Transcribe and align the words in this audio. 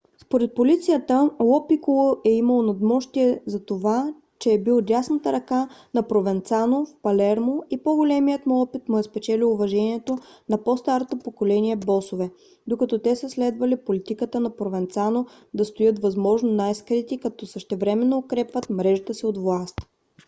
според 0.21 0.55
полицията 0.55 1.29
ло 1.43 1.67
пиколо 1.67 2.15
е 2.25 2.29
имал 2.29 2.61
надмощие 2.61 3.41
затова 3.45 4.13
че 4.39 4.53
е 4.53 4.59
бил 4.61 4.81
дясната 4.81 5.31
ръка 5.33 5.67
на 5.93 6.03
провенцано 6.07 6.85
в 6.85 6.95
палермо 7.01 7.63
и 7.69 7.83
по-големият 7.83 8.45
му 8.45 8.61
опит 8.61 8.89
му 8.89 8.97
е 8.97 9.03
спечелил 9.03 9.53
уважението 9.53 10.17
на 10.49 10.63
по- 10.63 10.77
старото 10.77 11.19
поколение 11.19 11.75
босове 11.75 12.29
докато 12.67 12.99
те 12.99 13.15
са 13.15 13.29
следвали 13.29 13.77
политиката 13.85 14.39
на 14.39 14.49
провенцано 14.55 15.25
да 15.53 15.65
стоят 15.65 15.99
възможно 15.99 16.51
най-скрити 16.51 17.17
като 17.17 17.45
същевременно 17.45 18.17
укрепват 18.17 18.69
мрежата 18.69 19.13
си 19.13 19.25
от 19.25 19.37
власт 19.37 19.75